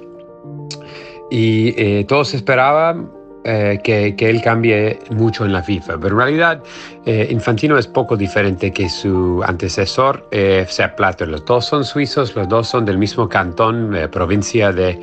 [1.31, 3.11] y eh, todos esperaban
[3.45, 6.63] eh, que, que, él cambie mucho en la FIFA, pero en realidad
[7.07, 11.29] eh, Infantino es poco diferente que su antecesor, Sepp Blatter.
[11.29, 14.99] Los dos son suizos, los dos son del mismo cantón, provincia de,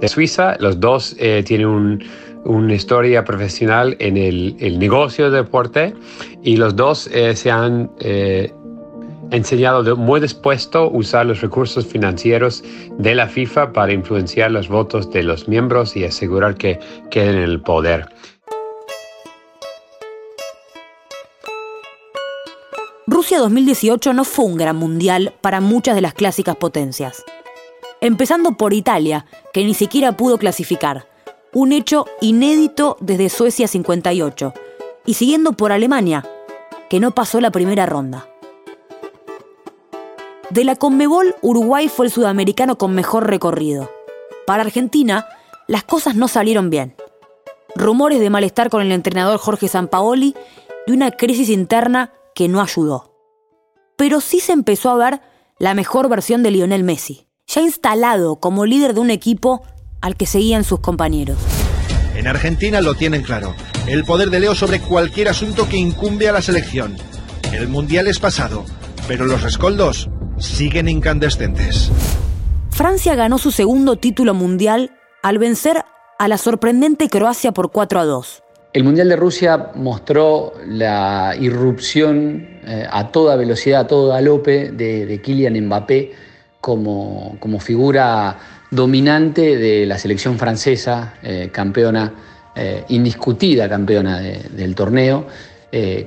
[0.00, 2.04] de, Suiza, los dos tienen un,
[2.44, 5.94] una historia profesional en el, el, negocio de deporte
[6.42, 7.90] y los dos se han
[9.30, 12.62] enseñado muy dispuesto a usar los recursos financieros
[12.98, 16.78] de la FIFA para influenciar los votos de los miembros y asegurar que
[17.10, 18.08] queden en el poder.
[23.06, 27.24] Rusia 2018 no fue un gran mundial para muchas de las clásicas potencias.
[28.00, 31.06] Empezando por Italia, que ni siquiera pudo clasificar,
[31.52, 34.52] un hecho inédito desde Suecia 58,
[35.06, 36.24] y siguiendo por Alemania,
[36.90, 38.26] que no pasó la primera ronda.
[40.50, 43.90] De la Conmebol, Uruguay fue el sudamericano con mejor recorrido.
[44.46, 45.26] Para Argentina,
[45.66, 46.94] las cosas no salieron bien.
[47.74, 50.34] Rumores de malestar con el entrenador Jorge Sampaoli
[50.86, 53.16] y una crisis interna que no ayudó.
[53.96, 55.20] Pero sí se empezó a ver
[55.58, 59.62] la mejor versión de Lionel Messi, ya instalado como líder de un equipo
[60.02, 61.38] al que seguían sus compañeros.
[62.14, 63.54] En Argentina lo tienen claro,
[63.86, 66.96] el poder de Leo sobre cualquier asunto que incumbe a la selección.
[67.52, 68.64] El Mundial es pasado,
[69.08, 70.08] pero los rescoldos
[70.44, 71.90] siguen incandescentes.
[72.70, 74.92] Francia ganó su segundo título mundial
[75.22, 75.84] al vencer
[76.18, 78.42] a la sorprendente Croacia por 4 a 2.
[78.72, 85.20] El Mundial de Rusia mostró la irrupción eh, a toda velocidad, a todo galope de,
[85.22, 86.12] Kylian Mbappé
[86.60, 88.36] como, como, figura
[88.72, 92.12] dominante de la selección francesa, eh, campeona,
[92.56, 95.26] eh, indiscutida campeona del torneo,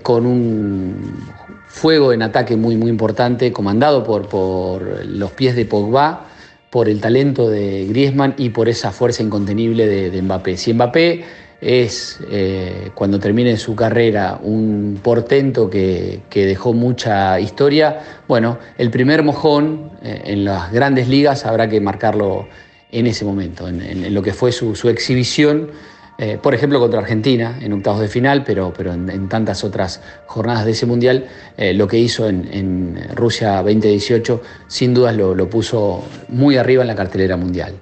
[0.01, 1.27] con un
[1.67, 6.25] fuego en ataque muy, muy importante, comandado por, por los pies de Pogba,
[6.69, 10.57] por el talento de Griezmann y por esa fuerza incontenible de, de Mbappé.
[10.57, 11.23] Si Mbappé
[11.61, 17.99] es, eh, cuando termine su carrera, un portento que, dejó mucha historia.
[18.27, 22.47] Bueno, el primer mojón eh, en las grandes ligas habrá que marcarlo
[22.91, 25.71] en ese momento, en, lo que fue su, exhibición,
[26.17, 30.65] eh, por ejemplo, contra Argentina en octavos de final, pero, pero en, tantas otras jornadas
[30.65, 36.81] de ese mundial, lo que hizo en, Rusia 2018 sin dudas lo puso muy arriba
[36.83, 37.75] en la cartelera mundial.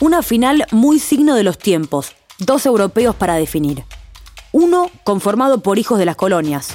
[0.00, 3.82] Una final muy signo de los tiempos, dos europeos para definir.
[4.52, 6.68] Uno conformado por hijos de las colonias,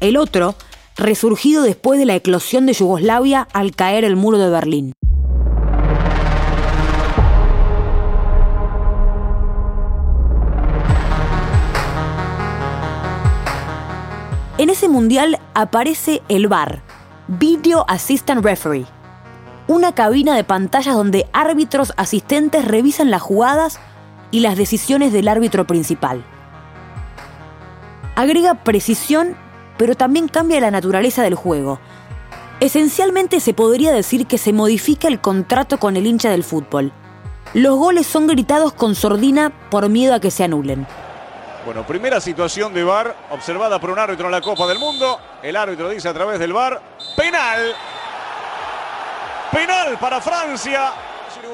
[0.00, 0.54] el otro
[0.96, 4.92] resurgido después de la eclosión de Yugoslavia al caer el muro de Berlín.
[14.56, 16.80] En ese mundial aparece el VAR,
[17.26, 18.86] Video Assistant Referee,
[19.66, 23.80] una cabina de pantallas donde árbitros asistentes revisan las jugadas
[24.30, 26.24] y las decisiones del árbitro principal.
[28.14, 29.34] Agrega precisión,
[29.76, 31.80] pero también cambia la naturaleza del juego.
[32.60, 36.92] Esencialmente se podría decir que se modifica el contrato con el hincha del fútbol.
[37.54, 40.86] Los goles son gritados con sordina por miedo a que se anulen.
[41.64, 45.18] Bueno, primera situación de VAR observada por un árbitro en la Copa del Mundo.
[45.42, 46.78] El árbitro dice a través del VAR,
[47.16, 47.74] penal.
[49.50, 50.92] Penal para Francia.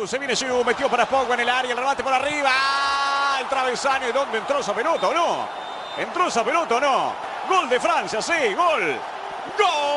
[0.05, 2.51] se viene Giroud, metió para Pogba en el área, el remate por arriba.
[2.53, 3.39] ¡Ah!
[3.41, 5.49] El travesaño, ¿y dónde entró esa pelota o no?
[5.97, 7.13] ¿Entró esa pelota o no?
[7.49, 8.97] Gol de Francia, sí, gol.
[9.59, 9.91] ¡Gol!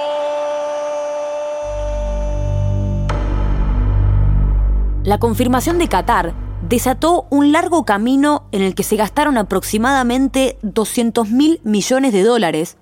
[5.06, 6.43] La confirmación de Qatar
[6.74, 12.78] desató un largo camino en el que se gastaron aproximadamente 200 mil millones de dólares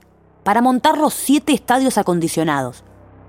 [0.45, 2.85] para montar los siete estadios acondicionados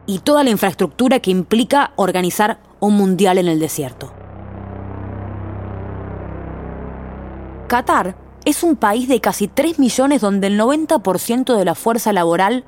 [0.07, 4.13] y toda la infraestructura que implica organizar un mundial en el desierto.
[7.67, 12.65] Qatar es un país de casi 3 millones donde el 90% de la fuerza laboral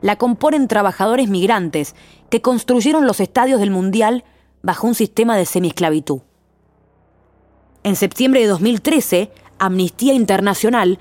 [0.00, 1.94] la componen trabajadores migrantes
[2.30, 4.24] que construyeron los estadios del Mundial
[4.62, 6.22] bajo un sistema de semiesclavitud.
[7.84, 10.98] En septiembre de 2013, Amnistía Internacional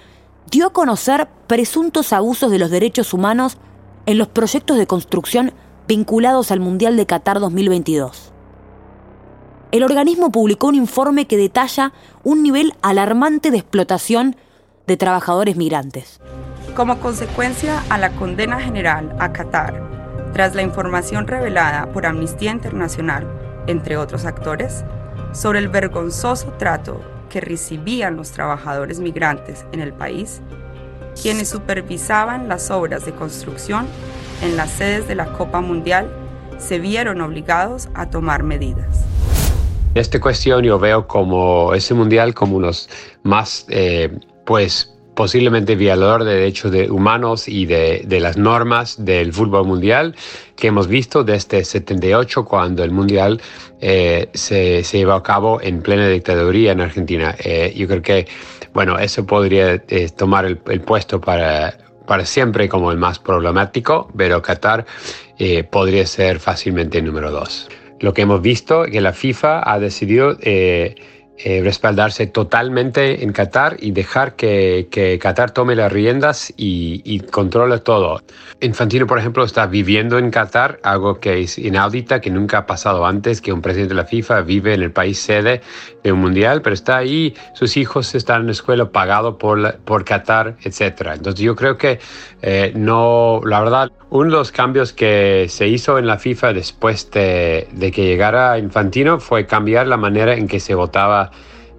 [0.49, 3.57] dio a conocer presuntos abusos de los derechos humanos
[4.05, 5.53] en los proyectos de construcción
[5.87, 8.31] vinculados al Mundial de Qatar 2022.
[9.71, 14.37] El organismo publicó un informe que detalla un nivel alarmante de explotación
[14.85, 16.21] de trabajadores migrantes.
[16.75, 19.83] Como consecuencia a la condena general a Qatar,
[20.31, 23.27] tras la información revelada por Amnistía Internacional,
[23.67, 24.85] entre otros actores,
[25.37, 30.41] sobre el vergonzoso trato que recibían los trabajadores migrantes en el país,
[31.21, 33.85] quienes supervisaban las obras de construcción
[34.41, 36.09] en las sedes de la Copa Mundial
[36.57, 39.05] se vieron obligados a tomar medidas.
[39.93, 42.89] Esta cuestión yo veo como ese mundial como unos
[43.21, 49.33] más, eh, pues posiblemente violador de derechos de humanos y de, de, las normas del
[49.33, 50.15] fútbol mundial
[50.55, 53.41] que hemos visto desde 78 cuando el mundial
[53.81, 57.35] eh, se, se, llevó a cabo en plena dictadura en Argentina.
[57.39, 58.27] Eh, yo creo que
[58.75, 64.43] bueno, eso podría eh, tomar el, puesto para, para siempre como el más problemático, pero
[64.43, 64.85] Qatar
[65.39, 67.69] eh, podría ser fácilmente el número dos.
[68.01, 70.37] Lo que hemos visto es que la FIFA ha decidido
[71.39, 77.19] eh, respaldarse totalmente en Qatar y dejar que, que Qatar tome las riendas y, y,
[77.19, 78.23] controle todo.
[78.59, 83.05] Infantino, por ejemplo, está viviendo en Qatar, algo que es inaudita, que nunca ha pasado
[83.05, 85.61] antes, que un presidente de la FIFA vive en el país sede
[86.03, 90.05] de un mundial, pero está ahí, sus hijos están en la escuela pagado por, por
[90.05, 91.11] Qatar, etc.
[91.13, 91.99] Entonces yo creo que
[92.41, 97.11] eh, no, la verdad, uno de los cambios que se hizo en la FIFA después
[97.11, 101.26] de, de que llegara Infantino fue cambiar la manera en que se votaba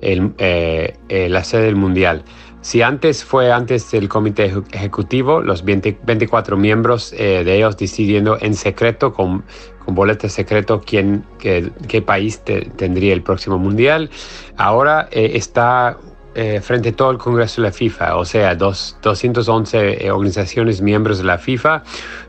[0.01, 2.25] el, eh, eh, la sede del Mundial.
[2.61, 8.37] Si antes fue antes del comité ejecutivo, los 20, 24 miembros eh, de ellos decidiendo
[8.41, 9.45] en secreto, con,
[9.85, 14.11] con boleta secreto, quién, qué, qué país te, tendría el próximo mundial,
[14.57, 15.99] ahora eh, está
[16.35, 20.83] eh, frente a todo el Congreso de la FIFA, o sea, dos, 211 eh, organizaciones
[20.83, 21.85] miembros de la FIFA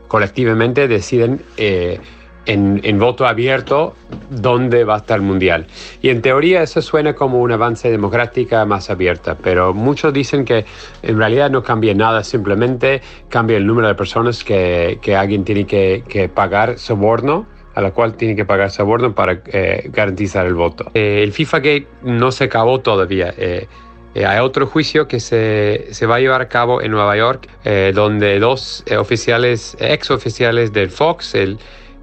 [0.08, 1.42] colectivamente deciden
[2.46, 3.94] en, en, voto abierto
[4.30, 5.66] dónde va a estar el mundial.
[6.02, 10.64] Y en teoría eso suena como un avance democrática más abierta, pero muchos dicen que
[11.02, 15.66] en realidad no cambia nada, simplemente cambia el número de personas que, que alguien tiene
[15.66, 20.54] que, que, pagar soborno a la cual tiene que pagar soborno para eh, garantizar el
[20.54, 20.90] voto.
[20.94, 23.32] Eh, el FIFA Gate no se acabó todavía.
[23.36, 23.68] Eh,
[24.14, 27.48] eh, hay otro juicio que se, se, va a llevar a cabo en Nueva York,
[27.64, 31.58] eh, donde dos eh, oficiales, ex oficiales del Fox, el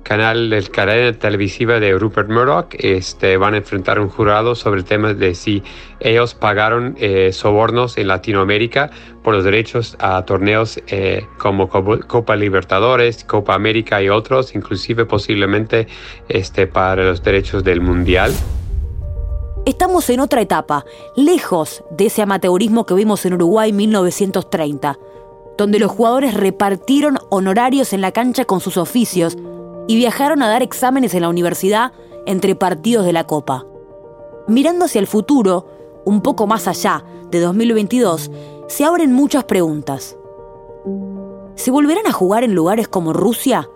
[0.08, 4.86] canal, el cadena televisiva de Rupert Murdoch, este, van a enfrentar un jurado sobre el
[4.86, 5.64] tema de si
[6.00, 8.90] ellos pagaron eh, sobornos en Latinoamérica
[9.22, 15.88] por los derechos a torneos eh, como Copa Libertadores, Copa América y otros, inclusive posiblemente
[16.30, 18.32] este, para los derechos del Mundial.
[19.66, 20.86] Estamos en otra etapa,
[21.18, 24.98] lejos de ese amateurismo que vimos en Uruguay en 1930,
[25.58, 29.38] donde los jugadores repartieron honorarios en la cancha con sus oficios
[29.88, 31.94] y viajaron a dar exámenes en la universidad
[32.26, 33.66] entre partidos de la Copa.
[34.48, 38.32] Mirando hacia el futuro, un poco más allá de 2022,
[38.68, 40.18] se abren muchas preguntas.
[41.56, 43.68] ¿Se volverán a jugar en lugares como Rusia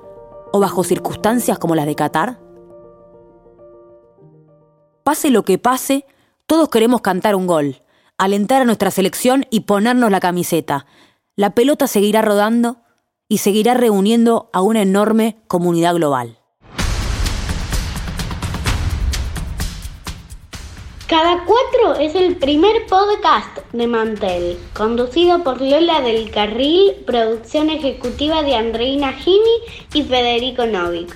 [0.51, 2.39] o bajo circunstancias como las de Qatar?
[5.03, 6.05] Pase lo que pase,
[6.45, 7.81] todos queremos cantar un gol,
[8.17, 10.85] alentar a nuestra selección y ponernos la camiseta.
[11.35, 12.80] La pelota seguirá rodando
[13.31, 16.37] y seguirá reuniendo a una enorme comunidad global.
[21.07, 28.43] Cada cuatro es el primer podcast de Mantel, conducido por Lola del Carril, producción ejecutiva
[28.43, 29.61] de Andreina Gini
[29.93, 31.15] y Federico Novik.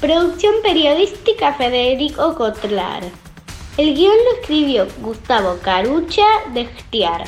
[0.00, 3.02] Producción periodística Federico Cotlar.
[3.76, 6.22] El guion lo escribió Gustavo Carucha
[6.54, 7.24] de Gestiar.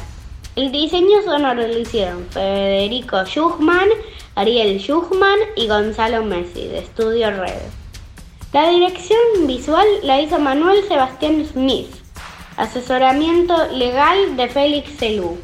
[0.58, 3.90] El diseño sonoro lo hicieron Federico Schuchman,
[4.34, 7.62] Ariel Schuchman y Gonzalo Messi de Estudio Red.
[8.52, 11.94] La dirección visual la hizo Manuel Sebastián Smith.
[12.56, 15.38] Asesoramiento legal de Félix Celú.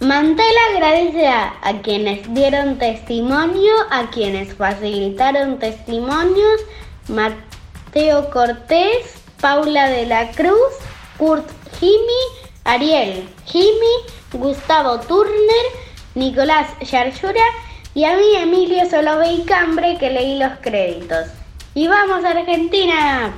[0.00, 6.60] Mantel agradece a, a, quienes dieron testimonio, a quienes facilitaron testimonios,
[7.08, 10.74] Mateo Cortés, Paula de la Cruz,
[11.16, 11.48] Kurt
[11.80, 13.94] Jimmy, Ariel, Jimmy,
[14.32, 15.66] Gustavo Turner,
[16.14, 17.44] Nicolás Yarchura
[17.94, 21.28] y a mí Emilio Solovey Cambre que leí los créditos.
[21.74, 23.32] ¡Y vamos Argentina!